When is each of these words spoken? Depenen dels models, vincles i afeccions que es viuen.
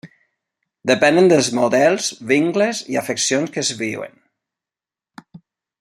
Depenen 0.91 1.27
dels 1.33 1.49
models, 1.59 2.09
vincles 2.33 2.81
i 2.95 2.99
afeccions 3.03 3.55
que 3.57 3.65
es 3.67 3.73
viuen. 3.83 4.21